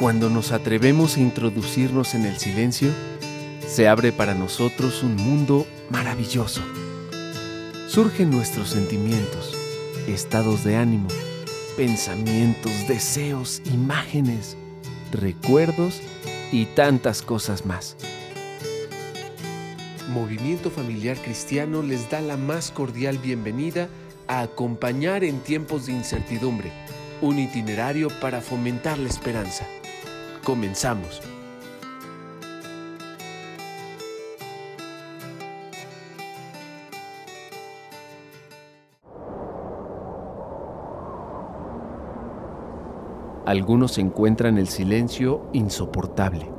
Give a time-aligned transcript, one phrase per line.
[0.00, 2.88] Cuando nos atrevemos a introducirnos en el silencio,
[3.68, 6.62] se abre para nosotros un mundo maravilloso.
[7.86, 9.54] Surgen nuestros sentimientos,
[10.06, 11.08] estados de ánimo,
[11.76, 14.56] pensamientos, deseos, imágenes,
[15.12, 16.00] recuerdos
[16.50, 17.94] y tantas cosas más.
[20.08, 23.90] Movimiento Familiar Cristiano les da la más cordial bienvenida
[24.28, 26.72] a acompañar en tiempos de incertidumbre,
[27.20, 29.66] un itinerario para fomentar la esperanza.
[30.50, 31.22] Comenzamos.
[43.46, 46.50] Algunos encuentran el silencio insoportable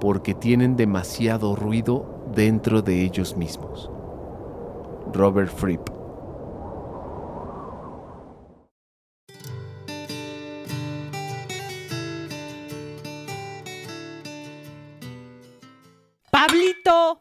[0.00, 3.90] porque tienen demasiado ruido dentro de ellos mismos.
[5.12, 5.99] Robert Fripp
[16.40, 17.20] Pablito,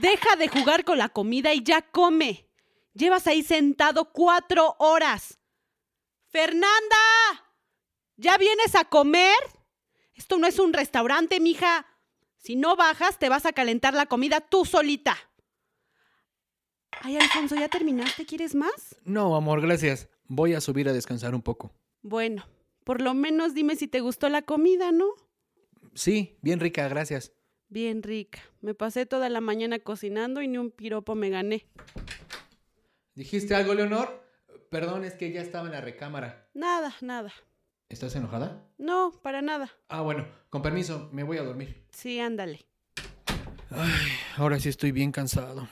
[0.00, 2.50] deja de jugar con la comida y ya come.
[2.92, 5.38] Llevas ahí sentado cuatro horas.
[6.26, 6.96] Fernanda,
[8.16, 9.38] ¿ya vienes a comer?
[10.12, 11.86] Esto no es un restaurante, mija.
[12.36, 15.16] Si no bajas, te vas a calentar la comida tú solita.
[17.02, 18.26] Ay, Alfonso, ¿ya terminaste?
[18.26, 18.96] ¿Quieres más?
[19.04, 20.08] No, amor, gracias.
[20.24, 21.72] Voy a subir a descansar un poco.
[22.02, 22.44] Bueno,
[22.82, 25.06] por lo menos dime si te gustó la comida, ¿no?
[25.94, 27.37] Sí, bien rica, gracias.
[27.68, 28.40] Bien rica.
[28.60, 31.66] Me pasé toda la mañana cocinando y ni un piropo me gané.
[33.14, 34.24] ¿Dijiste algo, Leonor?
[34.70, 36.48] Perdón, es que ya estaba en la recámara.
[36.54, 37.32] Nada, nada.
[37.88, 38.62] ¿Estás enojada?
[38.78, 39.70] No, para nada.
[39.88, 41.84] Ah, bueno, con permiso, me voy a dormir.
[41.90, 42.66] Sí, ándale.
[43.70, 45.68] Ay, ahora sí estoy bien cansado.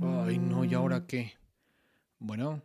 [0.00, 1.34] Ay, no, ¿y ahora qué?
[2.18, 2.62] Bueno.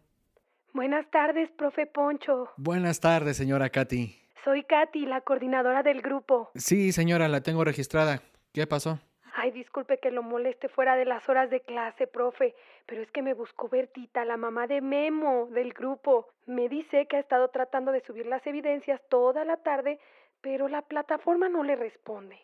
[0.74, 2.50] Buenas tardes, profe Poncho.
[2.58, 4.16] Buenas tardes, señora Katy.
[4.44, 6.50] Soy Katy, la coordinadora del grupo.
[6.56, 8.22] Sí, señora, la tengo registrada.
[8.54, 9.00] ¿Qué pasó?
[9.36, 12.56] Ay, disculpe que lo moleste fuera de las horas de clase, profe,
[12.86, 16.28] pero es que me buscó Bertita, la mamá de Memo, del grupo.
[16.46, 20.00] Me dice que ha estado tratando de subir las evidencias toda la tarde,
[20.42, 22.38] pero la plataforma no le responde.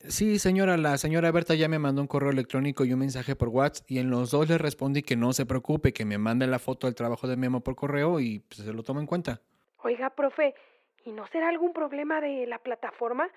[0.00, 3.48] Sí, señora, la señora Berta ya me mandó un correo electrónico y un mensaje por
[3.48, 6.60] WhatsApp y en los dos le respondí que no se preocupe, que me mande la
[6.60, 9.40] foto del trabajo de Memo por correo y pues, se lo tomo en cuenta.
[9.82, 10.54] Oiga, profe,
[11.08, 13.30] ¿y no será algún problema de la plataforma?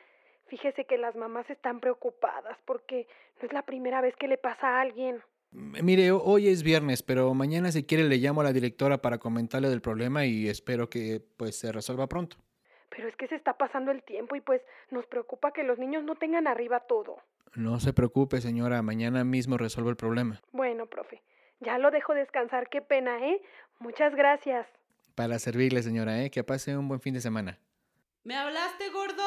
[0.47, 3.07] Fíjese que las mamás están preocupadas porque
[3.39, 5.21] no es la primera vez que le pasa a alguien.
[5.51, 9.69] Mire, hoy es viernes, pero mañana si quiere le llamo a la directora para comentarle
[9.69, 12.37] del problema y espero que pues se resuelva pronto.
[12.89, 16.03] Pero es que se está pasando el tiempo y pues nos preocupa que los niños
[16.03, 17.19] no tengan arriba todo.
[17.55, 20.41] No se preocupe, señora, mañana mismo resuelvo el problema.
[20.51, 21.21] Bueno, profe,
[21.61, 23.41] ya lo dejo descansar, qué pena, ¿eh?
[23.79, 24.67] Muchas gracias.
[25.15, 26.31] Para servirle, señora, ¿eh?
[26.31, 27.59] Que pase un buen fin de semana.
[28.23, 29.23] ¿Me hablaste, gordo?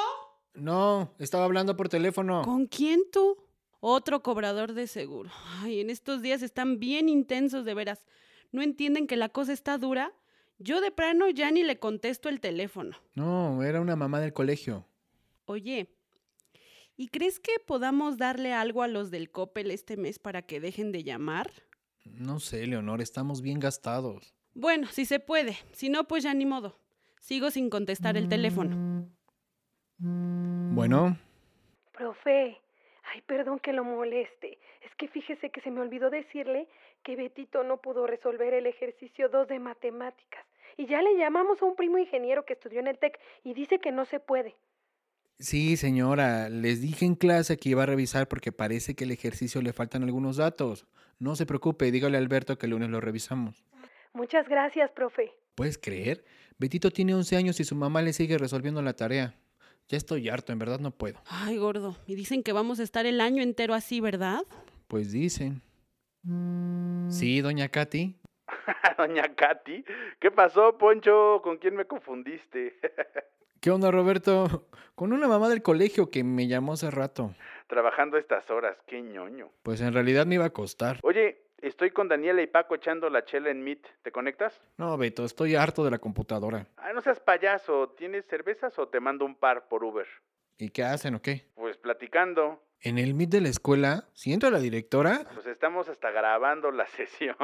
[0.54, 2.42] No, estaba hablando por teléfono.
[2.42, 3.36] ¿Con quién tú?
[3.80, 5.30] Otro cobrador de seguro.
[5.60, 8.06] Ay, en estos días están bien intensos de veras.
[8.52, 10.12] ¿No entienden que la cosa está dura?
[10.58, 12.96] Yo de plano ya ni le contesto el teléfono.
[13.14, 14.86] No, era una mamá del colegio.
[15.46, 15.90] Oye,
[16.96, 20.92] ¿y crees que podamos darle algo a los del Coppel este mes para que dejen
[20.92, 21.50] de llamar?
[22.04, 24.34] No sé, Leonor, estamos bien gastados.
[24.54, 25.56] Bueno, si se puede.
[25.72, 26.78] Si no, pues ya ni modo.
[27.20, 29.08] Sigo sin contestar el teléfono.
[29.98, 31.16] Bueno.
[31.92, 32.60] Profe,
[33.12, 34.58] ay, perdón que lo moleste.
[34.82, 36.68] Es que fíjese que se me olvidó decirle
[37.02, 40.44] que Betito no pudo resolver el ejercicio 2 de matemáticas.
[40.76, 43.78] Y ya le llamamos a un primo ingeniero que estudió en el TEC y dice
[43.78, 44.54] que no se puede.
[45.38, 49.62] Sí, señora, les dije en clase que iba a revisar porque parece que el ejercicio
[49.62, 50.86] le faltan algunos datos.
[51.18, 53.64] No se preocupe, dígale a Alberto que el lunes lo revisamos.
[54.14, 55.32] Muchas gracias, profe.
[55.56, 56.24] ¿Puedes creer?
[56.56, 59.34] Betito tiene 11 años y su mamá le sigue resolviendo la tarea.
[59.88, 61.20] Ya estoy harto, en verdad no puedo.
[61.26, 64.42] Ay, gordo, y dicen que vamos a estar el año entero así, ¿verdad?
[64.86, 65.62] Pues dicen.
[67.10, 68.16] Sí, doña Katy.
[68.98, 69.84] doña Katy,
[70.20, 71.40] ¿qué pasó, Poncho?
[71.42, 72.78] ¿Con quién me confundiste?
[73.60, 74.68] ¿Qué onda, Roberto?
[74.94, 77.34] Con una mamá del colegio que me llamó hace rato.
[77.66, 79.50] Trabajando a estas horas, qué ñoño.
[79.64, 81.00] Pues en realidad me iba a costar.
[81.02, 83.86] Oye, estoy con Daniela y Paco echando la chela en Meet.
[84.02, 84.60] ¿Te conectas?
[84.76, 86.66] No, Beto, estoy harto de la computadora.
[86.76, 87.90] Ay, no seas payaso.
[87.96, 90.06] ¿Tienes cervezas o te mando un par por Uber?
[90.58, 91.50] ¿Y qué hacen o qué?
[91.54, 92.62] Pues platicando.
[92.80, 94.04] ¿En el Meet de la escuela?
[94.12, 95.26] ¿Si entra la directora?
[95.32, 97.36] Pues estamos hasta grabando la sesión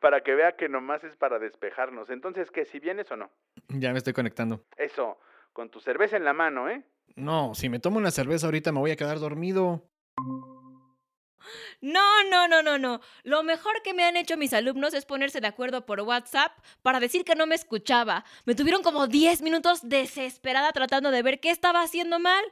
[0.00, 2.10] para que vea que nomás es para despejarnos.
[2.10, 2.64] Entonces, ¿qué?
[2.64, 3.30] ¿Si vienes o no?
[3.68, 4.64] Ya me estoy conectando.
[4.76, 5.18] Eso,
[5.52, 6.82] con tu cerveza en la mano, ¿eh?
[7.16, 9.82] No, si me tomo una cerveza ahorita me voy a quedar dormido.
[11.80, 13.00] No, no, no, no, no.
[13.22, 16.52] Lo mejor que me han hecho mis alumnos es ponerse de acuerdo por WhatsApp
[16.82, 18.24] para decir que no me escuchaba.
[18.44, 22.44] Me tuvieron como 10 minutos desesperada tratando de ver qué estaba haciendo mal.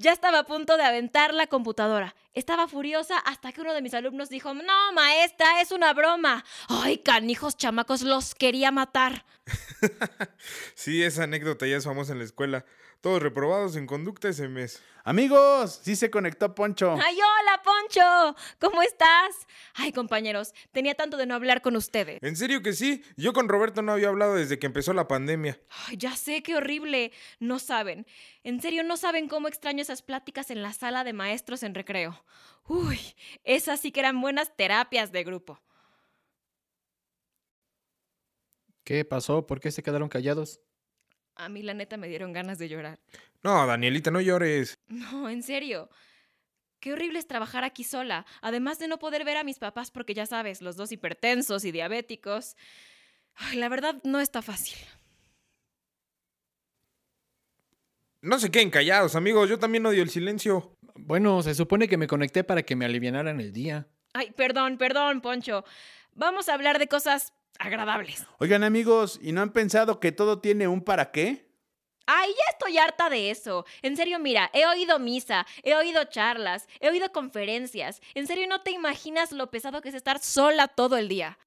[0.00, 2.14] Ya estaba a punto de aventar la computadora.
[2.32, 6.44] Estaba furiosa hasta que uno de mis alumnos dijo, no, maestra, es una broma.
[6.68, 9.24] Ay, canijos chamacos, los quería matar.
[10.76, 12.64] sí, esa anécdota ya es famosa en la escuela.
[13.00, 14.80] Todos reprobados en conducta ese mes.
[15.04, 16.94] Amigos, sí se conectó Poncho.
[17.02, 18.36] ¡Ay, hola, Poncho!
[18.60, 19.46] ¿Cómo estás?
[19.72, 22.18] Ay, compañeros, tenía tanto de no hablar con ustedes.
[22.22, 23.02] ¿En serio que sí?
[23.16, 25.58] Yo con Roberto no había hablado desde que empezó la pandemia.
[25.86, 27.12] Ay, ya sé, qué horrible.
[27.38, 28.06] No saben.
[28.42, 32.22] En serio, no saben cómo extraño esas pláticas en la sala de maestros en recreo.
[32.66, 33.00] Uy,
[33.42, 35.62] esas sí que eran buenas terapias de grupo.
[38.84, 39.46] ¿Qué pasó?
[39.46, 40.60] ¿Por qué se quedaron callados?
[41.36, 43.00] A mí la neta me dieron ganas de llorar.
[43.42, 44.78] No, Danielita, no llores.
[44.88, 45.88] No, en serio.
[46.80, 50.12] Qué horrible es trabajar aquí sola, además de no poder ver a mis papás porque
[50.12, 52.56] ya sabes, los dos hipertensos y diabéticos.
[53.54, 54.76] la verdad no está fácil.
[58.28, 60.76] No se queden callados, amigos, yo también odio el silencio.
[60.96, 63.88] Bueno, se supone que me conecté para que me alivianaran el día.
[64.12, 65.64] Ay, perdón, perdón, Poncho.
[66.12, 68.26] Vamos a hablar de cosas agradables.
[68.38, 71.48] Oigan amigos, ¿y no han pensado que todo tiene un para qué?
[72.04, 73.64] Ay, ya estoy harta de eso.
[73.80, 78.02] En serio, mira, he oído misa, he oído charlas, he oído conferencias.
[78.12, 81.38] En serio, no te imaginas lo pesado que es estar sola todo el día.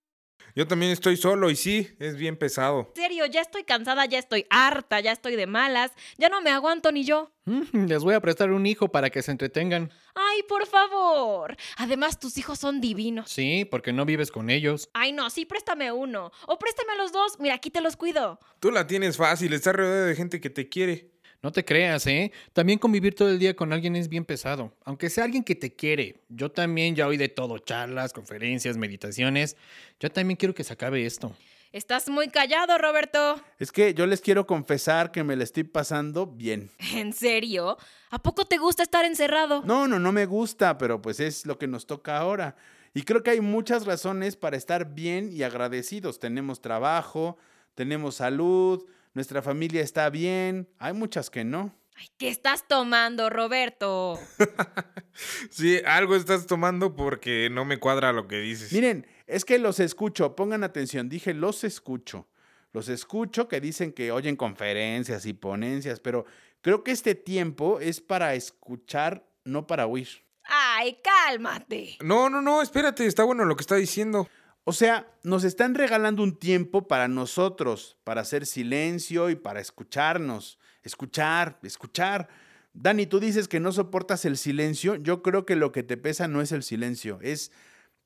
[0.56, 2.92] Yo también estoy solo y sí, es bien pesado.
[2.95, 6.50] En serio, ya estoy cansada, ya estoy harta, ya estoy de malas, ya no me
[6.50, 7.31] aguanto ni yo.
[7.45, 9.92] Mm, les voy a prestar un hijo para que se entretengan.
[10.13, 11.56] Ay, por favor.
[11.77, 13.31] Además, tus hijos son divinos.
[13.31, 14.89] Sí, porque no vives con ellos.
[14.94, 16.31] Ay, no, sí, préstame uno.
[16.48, 17.39] O préstame a los dos.
[17.39, 18.39] Mira, aquí te los cuido.
[18.59, 21.11] Tú la tienes fácil, estás rodeada de gente que te quiere.
[21.41, 22.31] No te creas, ¿eh?
[22.53, 24.73] También convivir todo el día con alguien es bien pesado.
[24.85, 26.21] Aunque sea alguien que te quiere.
[26.29, 29.57] Yo también ya oí de todo, charlas, conferencias, meditaciones.
[29.99, 31.35] Yo también quiero que se acabe esto.
[31.71, 33.41] Estás muy callado, Roberto.
[33.57, 36.69] Es que yo les quiero confesar que me la estoy pasando bien.
[36.93, 37.77] ¿En serio?
[38.11, 39.63] ¿A poco te gusta estar encerrado?
[39.65, 42.55] No, no, no me gusta, pero pues es lo que nos toca ahora.
[42.93, 46.19] Y creo que hay muchas razones para estar bien y agradecidos.
[46.19, 47.38] Tenemos trabajo,
[47.73, 51.75] tenemos salud, nuestra familia está bien, hay muchas que no.
[51.96, 54.19] Ay, ¿qué estás tomando, Roberto?
[55.50, 58.72] sí, algo estás tomando porque no me cuadra lo que dices.
[58.72, 62.28] Miren, es que los escucho, pongan atención, dije los escucho.
[62.74, 66.25] Los escucho que dicen que oyen conferencias y ponencias, pero
[66.62, 70.08] creo que este tiempo es para escuchar, no para oír.
[70.46, 71.98] Ay, cálmate.
[72.02, 74.28] No, no, no, espérate, está bueno lo que está diciendo.
[74.63, 80.60] O sea, nos están regalando un tiempo para nosotros, para hacer silencio y para escucharnos.
[80.84, 82.30] Escuchar, escuchar.
[82.74, 84.96] Dani, tú dices que no soportas el silencio.
[84.96, 87.52] Yo creo que lo que te pesa no es el silencio, es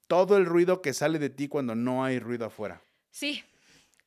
[0.08, 2.82] todo el ruido que sale de ti cuando no hay ruido afuera.
[3.12, 3.44] Sí,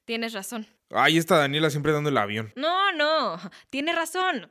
[0.05, 0.67] tienes razón.
[0.91, 2.53] Ahí está Daniela siempre dando el avión.
[2.56, 3.39] No, no,
[3.71, 4.50] tienes razón.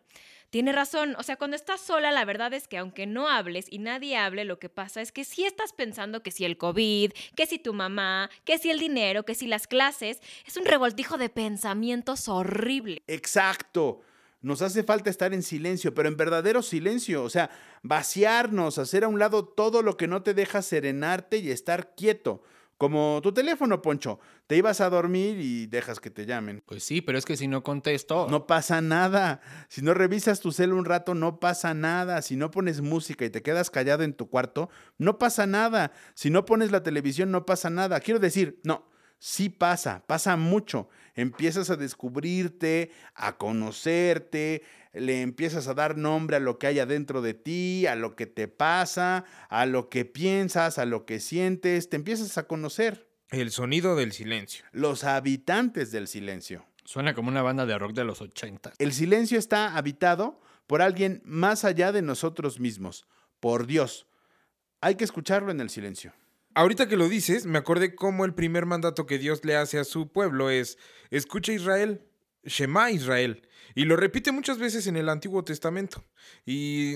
[0.50, 3.80] Tiene razón, o sea, cuando estás sola, la verdad es que aunque no hables y
[3.80, 7.46] nadie hable, lo que pasa es que sí estás pensando que si el COVID, que
[7.46, 11.30] si tu mamá, que si el dinero, que si las clases, es un revoltijo de
[11.30, 13.04] pensamientos horrible.
[13.08, 14.02] Exacto.
[14.42, 17.50] Nos hace falta estar en silencio, pero en verdadero silencio, o sea,
[17.82, 22.42] vaciarnos, hacer a un lado todo lo que no te deja serenarte y estar quieto.
[22.78, 24.20] Como tu teléfono, Poncho.
[24.46, 26.62] Te ibas a dormir y dejas que te llamen.
[26.66, 28.28] Pues sí, pero es que si no contesto.
[28.30, 29.42] No pasa nada.
[29.68, 32.22] Si no revisas tu cel un rato, no pasa nada.
[32.22, 34.70] Si no pones música y te quedas callado en tu cuarto,
[35.00, 35.92] no pasa nada.
[36.14, 38.00] Si no pones la televisión, no pasa nada.
[38.00, 40.90] Quiero decir, no, sí pasa, pasa mucho.
[41.16, 44.62] Empiezas a descubrirte, a conocerte,
[45.00, 48.26] le empiezas a dar nombre a lo que hay adentro de ti, a lo que
[48.26, 53.08] te pasa, a lo que piensas, a lo que sientes, te empiezas a conocer.
[53.30, 54.66] El sonido del silencio.
[54.72, 56.66] Los habitantes del silencio.
[56.86, 58.74] Suena como una banda de rock de los 80.
[58.80, 63.06] El silencio está habitado por alguien más allá de nosotros mismos,
[63.40, 64.08] por Dios.
[64.80, 66.14] Hay que escucharlo en el silencio.
[66.54, 69.84] Ahorita que lo dices, me acordé cómo el primer mandato que Dios le hace a
[69.84, 70.78] su pueblo es,
[71.12, 72.02] escucha Israel,
[72.44, 73.47] Shema Israel.
[73.78, 76.04] Y lo repite muchas veces en el Antiguo Testamento.
[76.48, 76.96] Y,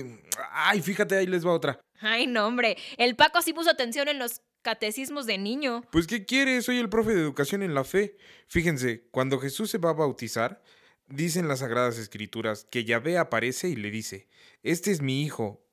[0.50, 1.80] ay, fíjate, ahí les va otra.
[2.00, 5.84] Ay, no, hombre, el Paco sí puso atención en los catecismos de niño.
[5.92, 6.60] Pues, ¿qué quiere?
[6.60, 8.16] Soy el profe de educación en la fe.
[8.48, 10.60] Fíjense, cuando Jesús se va a bautizar,
[11.06, 14.28] dicen las Sagradas Escrituras que Yahvé aparece y le dice,
[14.64, 15.64] este es mi hijo,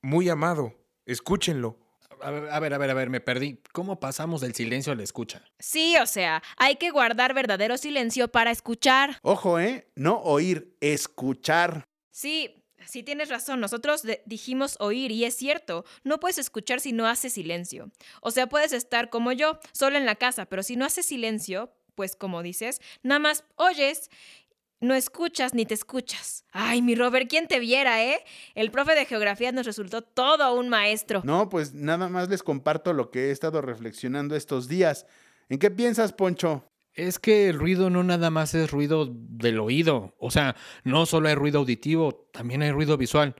[0.00, 0.72] muy amado,
[1.04, 1.78] escúchenlo.
[2.22, 3.60] A ver, a ver, a ver, a ver, me perdí.
[3.72, 5.42] ¿Cómo pasamos del silencio a la escucha?
[5.58, 9.18] Sí, o sea, hay que guardar verdadero silencio para escuchar.
[9.22, 9.88] Ojo, ¿eh?
[9.94, 11.84] No oír, escuchar.
[12.10, 17.06] Sí, Sí tienes razón, nosotros dijimos oír y es cierto, no puedes escuchar si no
[17.06, 17.90] haces silencio.
[18.22, 21.70] O sea, puedes estar como yo, solo en la casa, pero si no haces silencio,
[21.94, 24.10] pues como dices, nada más oyes,
[24.80, 26.44] no escuchas ni te escuchas.
[26.52, 28.20] Ay, mi Robert, ¿quién te viera, eh?
[28.54, 31.22] El profe de geografía nos resultó todo un maestro.
[31.24, 35.06] No, pues nada más les comparto lo que he estado reflexionando estos días.
[35.48, 36.64] ¿En qué piensas, Poncho?
[36.94, 40.14] Es que el ruido no nada más es ruido del oído.
[40.18, 43.34] O sea, no solo hay ruido auditivo, también hay ruido visual.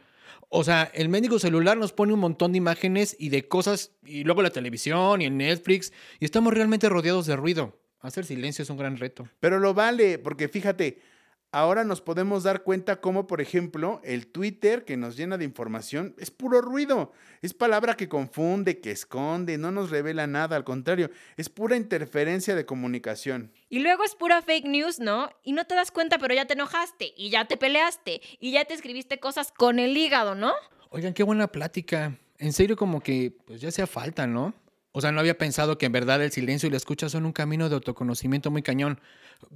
[0.48, 4.24] O sea, el médico celular nos pone un montón de imágenes y de cosas, y
[4.24, 7.78] luego la televisión y el Netflix, y estamos realmente rodeados de ruido.
[8.00, 9.28] Hacer silencio es un gran reto.
[9.40, 11.02] Pero lo vale, porque fíjate,
[11.52, 16.14] ahora nos podemos dar cuenta cómo, por ejemplo, el Twitter que nos llena de información
[16.18, 17.12] es puro ruido.
[17.42, 22.54] Es palabra que confunde, que esconde, no nos revela nada, al contrario, es pura interferencia
[22.54, 23.52] de comunicación.
[23.68, 25.30] Y luego es pura fake news, ¿no?
[25.42, 28.64] Y no te das cuenta, pero ya te enojaste, y ya te peleaste, y ya
[28.64, 30.52] te escribiste cosas con el hígado, ¿no?
[30.90, 32.18] Oigan, qué buena plática.
[32.38, 34.54] En serio, como que pues ya hacía falta, ¿no?
[34.92, 37.32] O sea, no había pensado que en verdad el silencio y la escucha son un
[37.32, 39.00] camino de autoconocimiento muy cañón.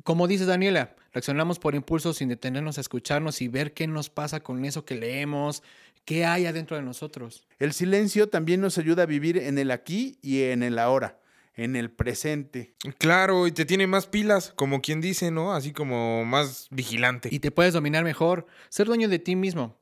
[0.04, 4.40] Como dice Daniela, reaccionamos por impulso sin detenernos a escucharnos y ver qué nos pasa
[4.40, 5.62] con eso que leemos,
[6.04, 7.46] qué hay adentro de nosotros.
[7.58, 11.18] El silencio también nos ayuda a vivir en el aquí y en el ahora,
[11.54, 12.74] en el presente.
[12.98, 15.54] Claro, y te tiene más pilas, como quien dice, ¿no?
[15.54, 17.30] Así como más vigilante.
[17.32, 19.78] Y te puedes dominar mejor, ser dueño de ti mismo.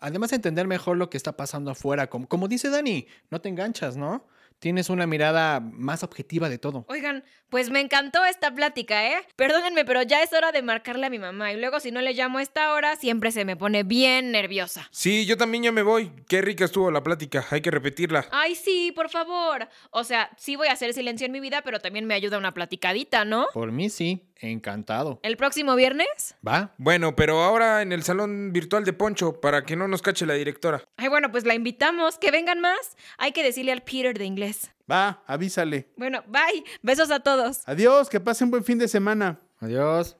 [0.00, 2.08] Además, entender mejor lo que está pasando afuera.
[2.08, 4.26] Como, como dice Dani, no te enganchas, ¿no?
[4.58, 6.84] Tienes una mirada más objetiva de todo.
[6.88, 9.20] Oigan, pues me encantó esta plática, ¿eh?
[9.36, 11.52] Perdónenme, pero ya es hora de marcarle a mi mamá.
[11.52, 14.88] Y luego, si no le llamo a esta hora, siempre se me pone bien nerviosa.
[14.90, 16.10] Sí, yo también ya me voy.
[16.28, 18.26] Qué rica estuvo la plática, hay que repetirla.
[18.32, 19.68] Ay, sí, por favor.
[19.90, 22.52] O sea, sí voy a hacer silencio en mi vida, pero también me ayuda una
[22.52, 23.46] platicadita, ¿no?
[23.54, 25.20] Por mí sí, encantado.
[25.22, 26.34] ¿El próximo viernes?
[26.46, 26.74] ¿Va?
[26.78, 30.34] Bueno, pero ahora en el salón virtual de Poncho, para que no nos cache la
[30.34, 30.82] directora.
[30.96, 32.18] Ay, bueno, pues la invitamos.
[32.18, 32.96] Que vengan más.
[33.18, 34.47] Hay que decirle al Peter de inglés.
[34.90, 35.92] Va, avísale.
[35.96, 36.64] Bueno, bye.
[36.82, 37.60] Besos a todos.
[37.66, 39.38] Adiós, que pasen buen fin de semana.
[39.60, 40.16] Adiós.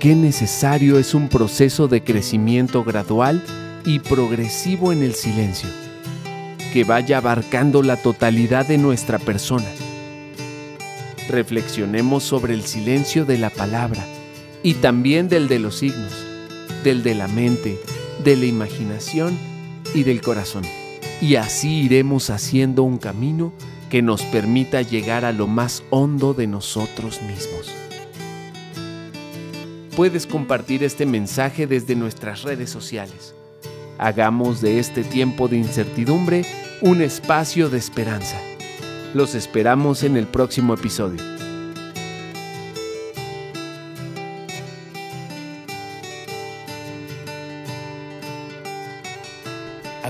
[0.00, 3.42] Qué necesario es un proceso de crecimiento gradual
[3.84, 5.68] y progresivo en el silencio,
[6.72, 9.66] que vaya abarcando la totalidad de nuestra persona.
[11.28, 14.04] Reflexionemos sobre el silencio de la palabra
[14.62, 16.12] y también del de los signos,
[16.84, 17.78] del de la mente,
[18.22, 19.55] de la imaginación
[19.96, 20.62] y del corazón.
[21.20, 23.52] Y así iremos haciendo un camino
[23.90, 27.72] que nos permita llegar a lo más hondo de nosotros mismos.
[29.96, 33.34] Puedes compartir este mensaje desde nuestras redes sociales.
[33.98, 36.44] Hagamos de este tiempo de incertidumbre
[36.82, 38.38] un espacio de esperanza.
[39.14, 41.35] Los esperamos en el próximo episodio.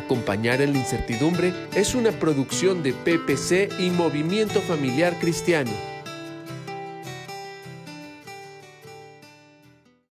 [0.07, 5.96] Acompañar en la incertidumbre es una producción de PPC y Movimiento Familiar Cristiano.